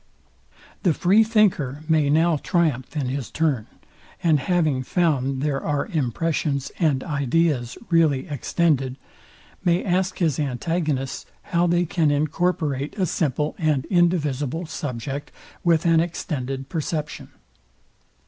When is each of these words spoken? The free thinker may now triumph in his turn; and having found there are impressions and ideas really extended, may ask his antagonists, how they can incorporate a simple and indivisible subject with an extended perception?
The 0.81 0.95
free 0.95 1.23
thinker 1.23 1.83
may 1.87 2.09
now 2.09 2.35
triumph 2.37 2.97
in 2.97 3.05
his 3.05 3.29
turn; 3.29 3.67
and 4.23 4.39
having 4.39 4.81
found 4.81 5.43
there 5.43 5.61
are 5.63 5.85
impressions 5.93 6.71
and 6.79 7.03
ideas 7.03 7.77
really 7.91 8.27
extended, 8.27 8.97
may 9.63 9.83
ask 9.83 10.17
his 10.17 10.39
antagonists, 10.39 11.27
how 11.53 11.67
they 11.67 11.85
can 11.85 12.09
incorporate 12.09 12.97
a 12.97 13.05
simple 13.05 13.53
and 13.59 13.85
indivisible 13.91 14.65
subject 14.65 15.31
with 15.63 15.85
an 15.85 15.99
extended 15.99 16.67
perception? 16.67 17.29